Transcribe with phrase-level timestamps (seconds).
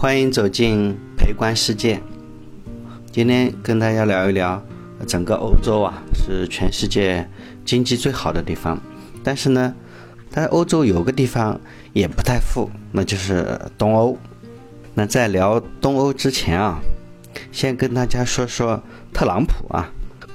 [0.00, 2.00] 欢迎走进陪观世界。
[3.10, 4.62] 今天跟大家聊一聊，
[5.08, 7.28] 整个欧洲啊是全世界
[7.64, 8.78] 经济最好的地方，
[9.24, 9.74] 但是呢，
[10.30, 11.60] 在欧洲有个地方
[11.94, 14.16] 也不太富，那就是东欧。
[14.94, 16.78] 那在聊东欧之前啊，
[17.50, 18.80] 先跟大家说说
[19.12, 19.90] 特朗普啊。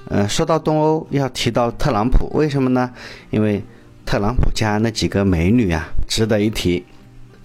[0.09, 2.91] 嗯，说到东欧要提到特朗普，为什么呢？
[3.29, 3.63] 因为
[4.05, 6.83] 特朗普家那几个美女啊，值得一提。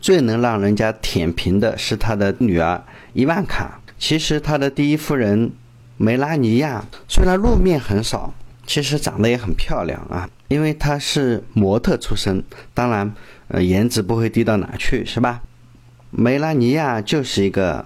[0.01, 3.80] 最能让人家舔屏的是他的女儿伊万卡。
[3.98, 5.51] 其实他的第一夫人
[5.97, 8.33] 梅拉尼亚虽然露面很少，
[8.66, 10.29] 其实长得也很漂亮啊。
[10.48, 13.12] 因为她是模特出身，当然，
[13.48, 15.43] 呃，颜值不会低到哪去，是吧？
[16.10, 17.85] 梅拉尼亚就是一个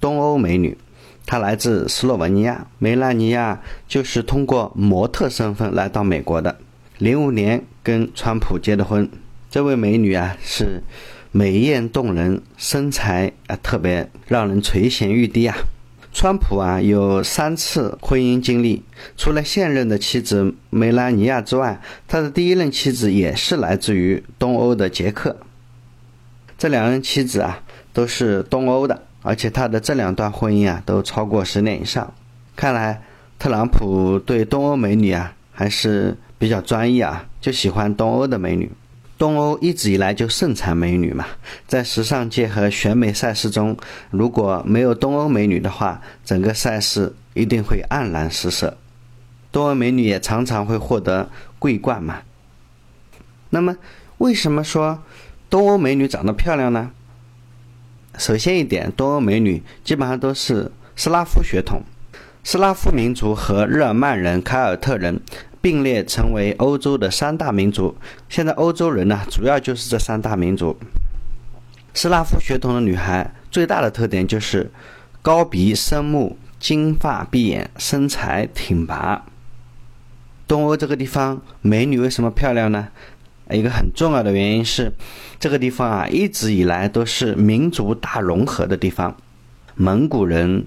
[0.00, 0.78] 东欧美女，
[1.26, 2.66] 她来自斯洛文尼亚。
[2.78, 6.56] 梅拉尼亚就是通过模特身份来到美国的。
[6.98, 9.10] 零五年跟川普结的婚。
[9.50, 10.84] 这位美女啊是。
[11.36, 15.56] 美艳动人，身材啊特别让人垂涎欲滴啊！
[16.12, 18.84] 川普啊有三次婚姻经历，
[19.16, 25.36] 除了现任的妻子梅拉尼亚之外，他的第一任妻子也是来自于东欧的捷克。
[26.56, 27.60] 这两任妻子啊
[27.92, 32.14] 都是东欧的，而且他的这两段婚姻啊都超过十年以上。
[32.54, 33.02] 看来
[33.40, 38.70] 特朗普对东欧美女啊还是比较专一啊，就喜欢东欧的美女。
[39.16, 41.24] 东欧一直以来就盛产美女嘛，
[41.68, 43.76] 在时尚界和选美赛事中，
[44.10, 48.76] 如果没有东欧美女的话，整个赛事一定会黯然失色。
[49.52, 52.22] 东欧美女也常常会获得桂冠嘛。
[53.50, 53.76] 那么，
[54.18, 55.00] 为什么说
[55.48, 56.90] 东欧美女长得漂亮呢？
[58.18, 61.82] 首先一点，东欧美女基本上都是斯拉夫血统，
[62.42, 65.20] 斯拉夫民族和日耳曼人、凯尔特人。
[65.64, 67.96] 并列成为欧洲的三大民族。
[68.28, 70.76] 现在欧洲人呢，主要就是这三大民族。
[71.94, 74.70] 斯拉夫血统的女孩最大的特点就是
[75.22, 79.24] 高鼻深目、金发碧眼、身材挺拔。
[80.46, 82.88] 东欧这个地方美女为什么漂亮呢？
[83.48, 84.92] 一个很重要的原因是，
[85.40, 89.16] 这个地方啊一直以来都是民族大融合的地方，
[89.76, 90.66] 蒙古人。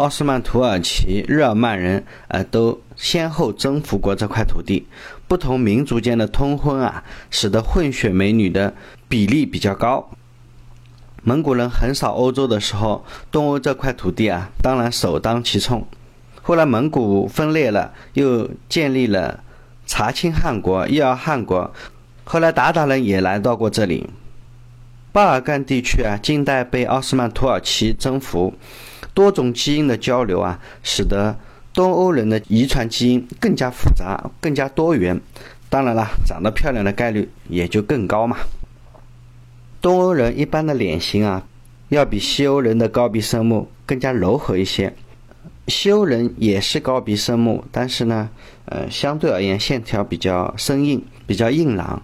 [0.00, 4.86] 奥斯曼土耳其、日耳曼人，呃，都先后征服过这块土地。
[5.28, 8.72] 不同民族间的通婚啊，使得混血美女的
[9.08, 10.10] 比例比较高。
[11.22, 15.86] 蒙古人横扫欧洲的时候，东欧这块土地啊，当然首当其冲。
[16.40, 19.44] 后来蒙古分裂了，又建立了
[19.86, 21.70] 察清汗国、伊尔汗国。
[22.24, 24.08] 后来鞑靼人也来到过这里。
[25.12, 28.54] 巴尔干地区啊，近代被奥斯曼土耳其征服。
[29.20, 31.36] 多种基因的交流啊，使得
[31.74, 35.20] 东欧人的遗传基因更加复杂、更加多元。
[35.68, 38.38] 当然了，长得漂亮的概率也就更高嘛。
[39.82, 41.46] 东欧人一般的脸型啊，
[41.90, 44.94] 要比西欧人的高鼻深目更加柔和一些。
[45.68, 48.30] 西欧人也是高鼻深目，但是呢，
[48.64, 52.02] 呃，相对而言线条比较生硬、比较硬朗。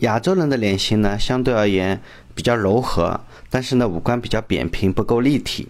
[0.00, 2.02] 亚洲人的脸型呢，相对而言
[2.34, 3.18] 比较柔和。
[3.52, 5.68] 但是呢，五官比较扁平，不够立体。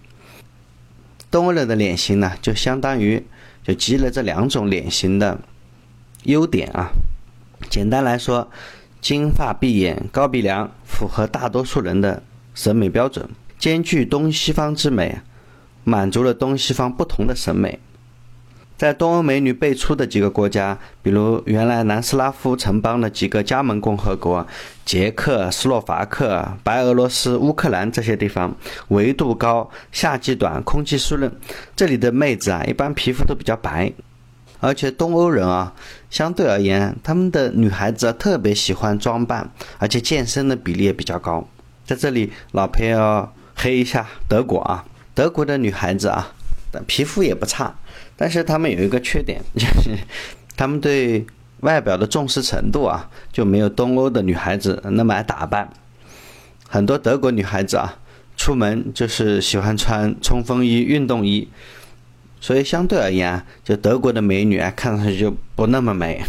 [1.29, 3.21] 东欧人的脸型呢，就相当于
[3.61, 5.37] 就集了这两种脸型的
[6.23, 6.91] 优点啊。
[7.69, 8.49] 简单来说，
[9.01, 12.23] 金发碧眼、高鼻梁，符合大多数人的
[12.55, 13.29] 审美标准，
[13.59, 15.19] 兼具东西方之美，
[15.83, 17.79] 满足了东西方不同的审美。
[18.83, 24.45] 在东欧美女辈出的几个国家，比如原来南斯拉夫城邦的几个加盟共和国，
[24.83, 28.53] 捷克斯洛伐克、白俄罗斯、乌克兰这些地方，
[28.89, 31.31] 纬度高，夏季短，空气湿润，
[31.77, 33.89] 这里的妹子啊，一般皮肤都比较白，
[34.59, 35.73] 而且东欧人啊，
[36.09, 41.47] 相对而言，他们的女孩子啊特别喜欢装扮，而且健身的比例也比较高。
[41.85, 44.83] 在这里，老裴要黑一下德国啊，
[45.15, 46.33] 德国的女孩子啊，
[46.85, 47.73] 皮肤也不差。
[48.15, 49.97] 但是他们有一个缺点， 就是
[50.55, 51.25] 他们对
[51.61, 55.69] 外表的重视程度啊，就没有东欧的女孩子那么爱打扮。
[56.67, 57.99] 很多德国女孩子啊，
[58.35, 61.47] 出门就是喜欢穿冲锋衣、运动衣，
[62.41, 66.21] 所以相对而言啊，就德国的美女啊，看上去就不那么美。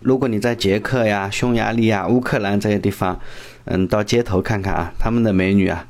[0.00, 3.18] 如果你在捷克呀、匈牙利呀、乌克兰这些地方，
[3.64, 5.86] 嗯，到街头看看啊，他们的美女啊，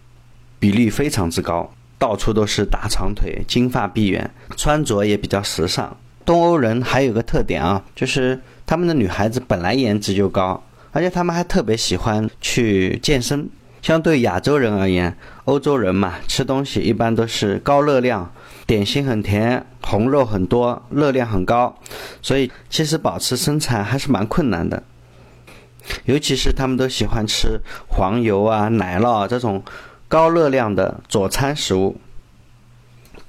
[0.59, 1.75] 比例非常之高。
[1.99, 5.97] 到处都是大长腿、金发碧眼，穿着也比较时尚。
[6.25, 10.63] 东欧人还有个特点啊，就是他们的女孩子本来颜值就高，
[10.93, 13.49] 而且他们还特别喜欢去健身。
[13.81, 18.31] 相对亚洲人而言，欧洲人嘛，吃东西一般都是高热量，
[18.67, 21.79] 点心很甜，红肉很多，热量很高，
[22.21, 24.83] 所以其实保持身材还是蛮困难的。
[26.05, 29.63] 尤其是他们都喜欢吃黄油啊、奶酪这种
[30.09, 32.01] 高热量的佐餐食物。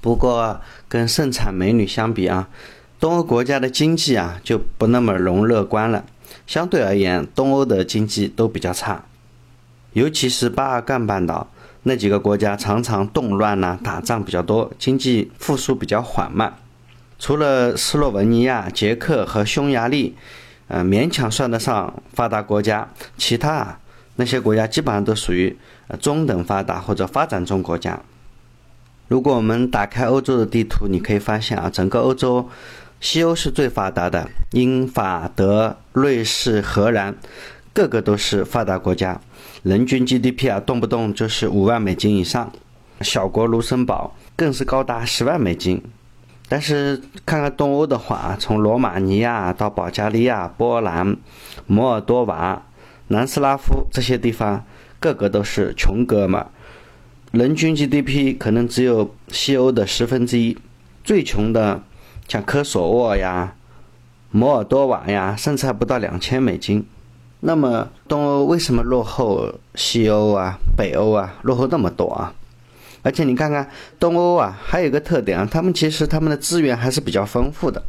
[0.00, 2.48] 不过，跟盛产美女相比啊，
[2.98, 6.04] 东欧国家的经济啊就不那么容乐观了。
[6.46, 9.04] 相对而言，东欧的经济都比较差，
[9.92, 11.48] 尤其是巴尔干半岛
[11.82, 16.56] 那几个国家常常动乱呐，打仗比较多，经济复苏比较缓慢。
[17.18, 20.16] 除了斯洛文尼亚、捷克和匈牙利。
[20.72, 22.88] 呃，勉强算得上发达国家，
[23.18, 23.80] 其他啊
[24.14, 25.58] 那些国家基本上都属于
[25.98, 28.00] 中等发达或者发展中国家。
[29.08, 32.48] 如果我们打开欧洲的地图，你可以发现啊，整个欧洲，
[33.00, 37.16] 西欧是最发达的，英法德、瑞士、荷兰，
[37.72, 39.20] 个个都是发达国家，
[39.62, 42.52] 人均 GDP 啊动不动就是五万美金以上，
[43.00, 45.82] 小国卢森堡更是高达十万美金。
[46.48, 51.16] 但是看看东欧的话，从罗马尼亚到保加利亚、波兰、
[51.66, 52.62] 摩尔多瓦、
[53.08, 54.64] 南斯拉夫这些地方，
[55.00, 56.46] 个个都是穷哥们，
[57.32, 60.56] 人均 GDP 可能只有西欧的十分之一。
[61.02, 61.82] 最穷的
[62.28, 63.54] 像科索沃呀、
[64.30, 66.86] 摩尔多瓦呀，甚至还不到两千美金。
[67.40, 72.34] 那么东欧为什么落后西欧啊、北欧啊，落后那么多啊？
[73.02, 77.82] 而且你看看东欧啊，还有一个特点啊，他们其实他们的资源还是比较丰富的。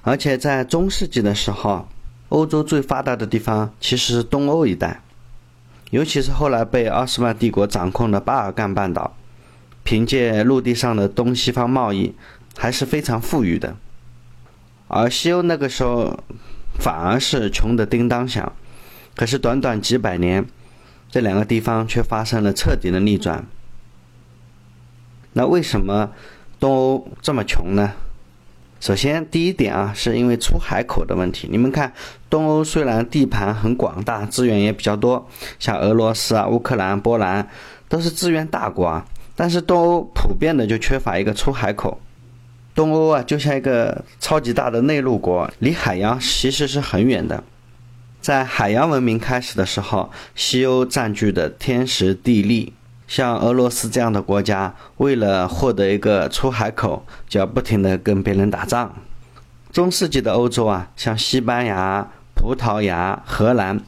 [0.00, 1.86] 而且在中世纪的时候，
[2.30, 5.02] 欧洲最发达的地方其实是东欧一带，
[5.90, 9.16] 尤其是后来被奥斯曼帝国掌控的巴尔干半岛，
[9.84, 12.14] 凭借陆地上的东西方贸易
[12.56, 13.76] 还是非常富裕的。
[14.88, 16.18] 而西欧那个时候
[16.78, 18.52] 反而是穷得叮当响，
[19.14, 20.44] 可是短短几百年，
[21.10, 23.44] 这两个地方却发生了彻底的逆转。
[25.32, 26.10] 那为什么
[26.60, 27.92] 东欧这么穷呢？
[28.84, 31.48] 首先，第一点啊，是因为出海口的问题。
[31.50, 31.90] 你们看，
[32.28, 35.26] 东欧虽然地盘很广大，资源也比较多，
[35.58, 37.48] 像俄罗斯啊、乌克兰、波兰
[37.88, 41.98] 都是资源大国啊，但是东欧普遍的就缺乏一个出海口。
[42.74, 47.42] 东欧啊，就像一个超级大的内陆国，离海洋其实是很远的。
[48.20, 52.74] 在海洋文明开始的时候，西欧占据的天时地利。
[53.06, 58.94] 像俄罗斯这样的国家，为了获得一个出海口，就要不停的跟别人打仗。
[59.72, 63.80] 中世纪的欧洲啊，像西班牙、葡萄牙、荷兰，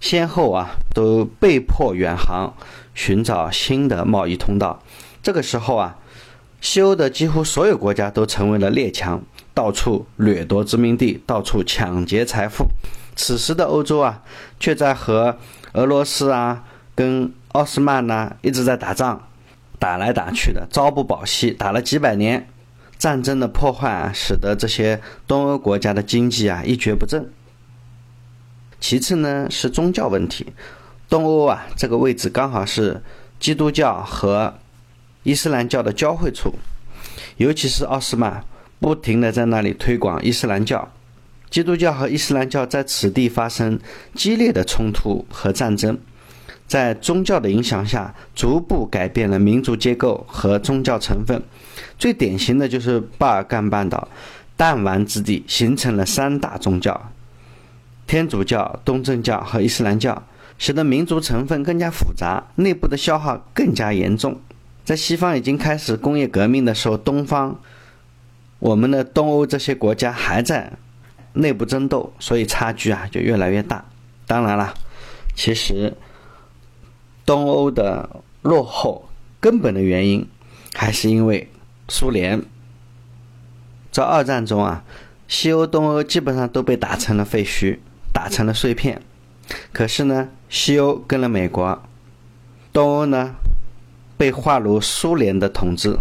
[0.00, 2.54] 先后啊都被迫远航，
[2.94, 4.82] 寻找新的贸易通道。
[5.22, 5.96] 这个时候啊，
[6.60, 9.22] 西欧的几乎所有国家都成为了列强，
[9.54, 12.66] 到处掠夺殖民地，到处抢劫财富。
[13.14, 14.22] 此时的欧洲啊，
[14.58, 15.36] 却在和
[15.74, 19.28] 俄罗斯啊跟奥斯曼呢一直在打仗，
[19.78, 22.48] 打来打去的，朝不保夕，打了几百年。
[22.98, 27.28] 战争的破坏啊，使得这些东欧国家的经济啊一蹶不振。
[28.78, 30.46] 其次呢是宗教问题，
[31.08, 33.02] 东欧啊这个位置刚好是
[33.40, 34.54] 基督教和
[35.24, 36.54] 伊斯兰教的交汇处，
[37.38, 38.44] 尤其是奥斯曼
[38.78, 40.88] 不停的在那里推广伊斯兰教，
[41.50, 43.80] 基督教和伊斯兰教在此地发生
[44.14, 45.98] 激烈的冲突和战争。
[46.66, 51.42] 在宗教的影响下，逐步改变了民族结构和宗教成分。
[51.98, 54.08] 最典型的就是巴尔干半岛
[54.56, 56.98] 弹丸之地，形成了三大宗教：
[58.06, 60.22] 天主教、东正教和伊斯兰教，
[60.56, 64.40] 使得民族成分更加复杂，内部的消耗更加严重。
[64.84, 67.60] 在西方已经开始工业革命的时候，东方
[68.58, 70.72] 我们的东欧这些国家还在
[71.34, 73.84] 内部争斗，所以差距啊就越来越大。
[74.26, 74.72] 当然了，
[75.36, 75.92] 其实。
[77.24, 78.08] 东欧的
[78.42, 79.08] 落后
[79.40, 80.26] 根本的原因，
[80.74, 81.48] 还是因为
[81.88, 82.42] 苏联。
[83.90, 84.84] 在二战中啊，
[85.28, 87.78] 西欧、东欧基本上都被打成了废墟，
[88.12, 89.02] 打成了碎片。
[89.72, 91.82] 可是呢，西欧跟了美国，
[92.72, 93.34] 东欧呢
[94.16, 95.98] 被划入苏联的统治。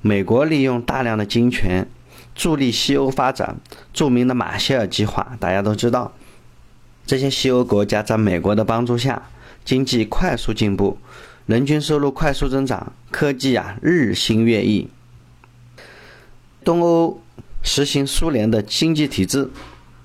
[0.00, 1.88] 美国利用大量的金权
[2.34, 3.56] 助力西欧发展，
[3.92, 6.12] 著名的马歇尔计划大家都知道。
[7.06, 9.22] 这些西欧国家在美国的帮助下。
[9.64, 10.98] 经济快速进步，
[11.46, 14.86] 人均收入快速增长，科技啊日新月异。
[16.62, 17.18] 东欧
[17.62, 19.48] 实行苏联的经济体制，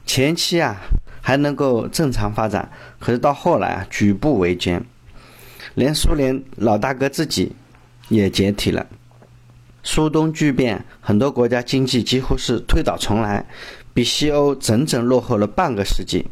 [0.06, 0.78] 前期啊
[1.22, 4.82] 还能够正常发展，可是到后来啊举步维艰，
[5.76, 7.52] 连苏联老大哥自己
[8.08, 8.88] 也解体了。
[9.84, 13.46] 苏东剧变，很多国家经济几乎是推倒重来，
[13.94, 16.26] 比西欧整整落后了半个世纪。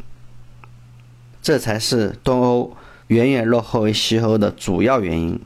[1.41, 2.75] 这才是东欧。
[3.07, 5.39] 远远落后于西欧的主要原因。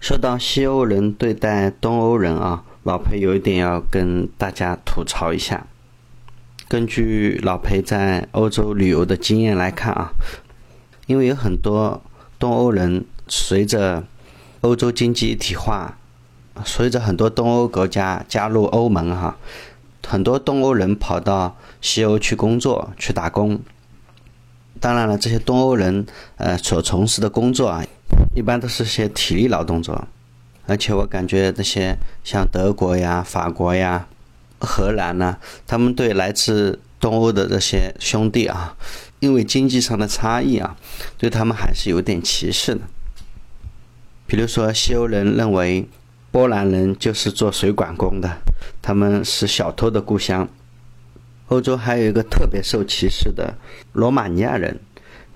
[0.00, 5.68] 说到西欧人对待东欧人啊，老裴有一点要跟大家吐槽一下。
[6.66, 10.10] 根据老裴在欧洲旅游的经验来看啊，
[11.06, 12.02] 因为有很多
[12.40, 14.02] 东欧人随着
[14.62, 15.98] 欧洲经济一体化，
[16.64, 19.36] 随着很多东欧国家加入欧盟哈，
[20.08, 23.60] 很多东欧人跑到西欧去工作去打工。
[24.80, 27.84] 当然了，这些东欧人呃所从事的工作啊，
[28.34, 30.08] 一般都是些体力劳动者。
[30.66, 34.06] 而且我感觉这些像德国呀、法国呀、
[34.60, 35.36] 荷兰呐，
[35.66, 38.74] 他们对来自东欧的这些兄弟啊，
[39.20, 40.74] 因为经济上的差异啊，
[41.18, 42.80] 对他们还是有点歧视的。
[44.26, 45.86] 比如说，西欧人认为
[46.30, 48.38] 波兰人就是做水管工的，
[48.82, 50.48] 他们是小偷的故乡。
[51.48, 53.54] 欧洲还有一个特别受歧视的
[53.92, 54.78] 罗马尼亚人，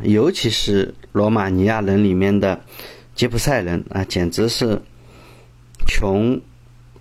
[0.03, 2.61] 尤其是罗马尼亚人里面的
[3.15, 4.81] 吉普赛人啊，简直是。
[5.85, 6.41] 穷、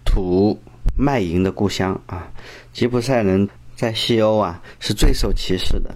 [0.04, 0.60] 土、
[0.98, 2.32] 卖淫的故乡啊！
[2.74, 5.96] 吉普赛人在西欧啊是最受歧视的。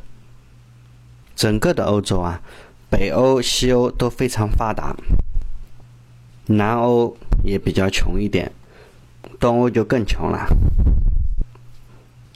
[1.36, 2.40] 整个的欧洲啊，
[2.92, 4.96] 北欧、西欧都非常发达，
[6.46, 8.52] 南欧也比较穷一点，
[9.40, 10.48] 东欧就更穷了。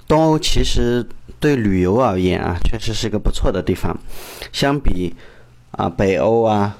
[0.07, 1.05] 东欧其实
[1.39, 3.97] 对旅游而言啊，确实是个不错的地方。
[4.51, 5.15] 相比
[5.71, 6.77] 啊，北欧啊。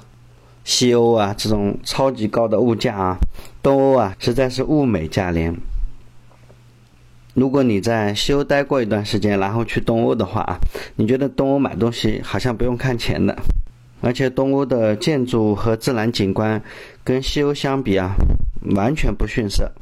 [0.62, 3.16] 西欧啊，这种超级高的物价啊，
[3.62, 5.56] 东欧啊，实在是物美价廉。
[7.32, 10.58] 如果你在西欧待过一段时间，然后去东欧的话啊，
[10.96, 13.36] 你觉得东欧买东西好像不用看钱的，
[14.02, 16.62] 而且东欧的建筑和自然景观
[17.02, 18.14] 跟西欧相比啊，
[18.76, 19.72] 完全不逊色。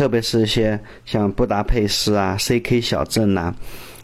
[0.00, 3.52] 特别是一些像布达佩斯啊、CK 小镇呐，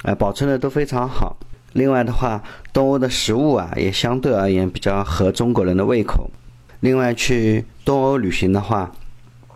[0.03, 1.35] 呃，保存的都非常好。
[1.73, 6.31] 另外的话，东欧的食物啊，也相对而言比较合中国人的胃口。
[6.81, 8.93] 另外，去东欧旅行的话，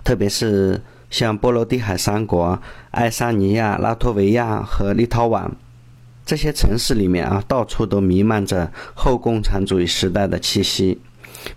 [0.03, 0.81] 特别是
[1.11, 2.59] 像波罗的海三国
[2.91, 5.47] 爱沙尼亚、拉脱维亚和立陶宛
[6.25, 10.99] 这些城市里面啊，到处都弥漫着后共产主义时代的气息。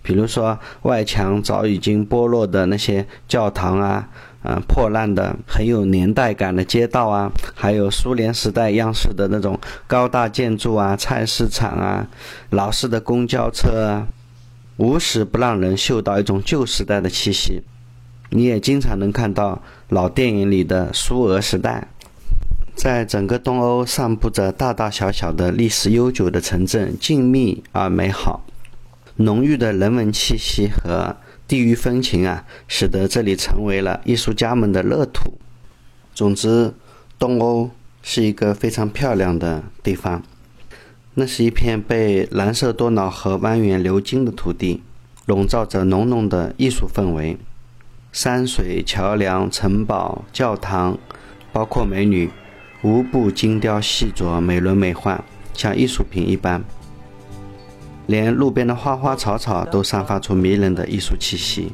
[0.01, 4.09] 比如说，外墙早已经剥落的那些教堂啊。
[4.43, 9.57] 啊，破烂的、很有年代感的街道啊，还有苏联时代样式的那种
[9.87, 12.05] 高大建筑啊、菜市场啊、
[12.49, 14.07] 老式的公交车啊，
[14.75, 17.61] 无时不让人嗅到一种旧时代的气息。
[18.31, 21.87] 你也经常能看到老电影里的苏俄时代。
[22.75, 28.43] 在整个东欧散布着大大小小的历史悠久的城镇，静谧而美好，
[29.15, 31.15] 浓郁的人文气息和。
[31.47, 35.33] 地域风情啊，使得这里成为了艺术家们的乐土。
[36.13, 36.73] 总之，
[37.19, 37.69] 东欧
[38.01, 40.23] 是一个非常漂亮的地方。
[41.15, 44.81] 那是一片被蓝色多瑙河蜿蜒流经的土地，
[45.25, 47.37] 笼罩着浓浓的艺术氛围。
[48.11, 50.97] 山水、桥梁、城堡、教堂，
[51.51, 52.31] 包括美女，
[52.81, 55.23] 无不精雕细琢、美轮美奂，
[55.53, 56.63] 像艺术品一般。
[58.07, 61.73] 连路边的花花草草都散发出迷人的艺术气息。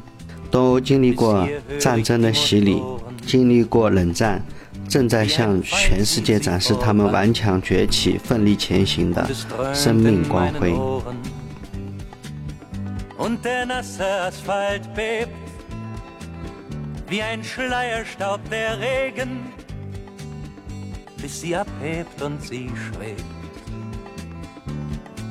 [0.50, 2.82] 东欧经历过战争的洗礼，
[3.24, 4.42] 经历过冷战，
[4.88, 9.28] 正在向全世界展示他们顽强崛起、奋力前行的
[9.72, 10.74] 生命光辉。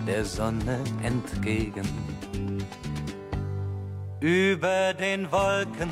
[0.10, 1.88] Der Sonne entgegen.
[4.20, 5.90] Über den Wolken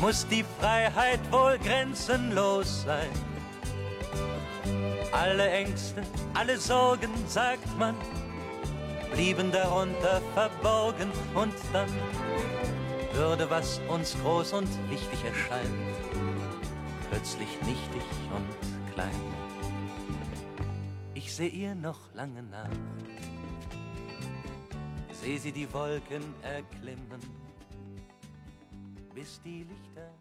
[0.00, 3.10] muss die Freiheit wohl grenzenlos sein.
[5.12, 6.02] Alle Ängste,
[6.34, 7.94] alle Sorgen, sagt man,
[9.14, 11.88] blieben darunter verborgen und dann
[13.12, 15.70] würde, was uns groß und wichtig erscheint,
[17.08, 18.02] plötzlich nichtig
[18.34, 19.55] und klein
[21.36, 22.70] seh ihr noch lange nach.
[25.12, 27.20] Seh sie die Wolken erklimmen,
[29.14, 30.15] bis die Lichter